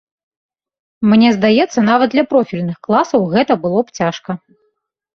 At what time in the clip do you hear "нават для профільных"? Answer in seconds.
1.91-2.77